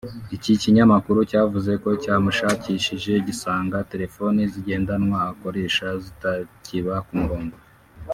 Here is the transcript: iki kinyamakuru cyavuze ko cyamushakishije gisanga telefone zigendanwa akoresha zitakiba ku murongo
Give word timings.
iki 0.35 0.51
kinyamakuru 0.61 1.19
cyavuze 1.29 1.71
ko 1.83 1.89
cyamushakishije 2.03 3.13
gisanga 3.27 3.77
telefone 3.91 4.39
zigendanwa 4.53 5.17
akoresha 5.31 5.87
zitakiba 6.03 6.95
ku 7.07 7.13
murongo 7.21 7.55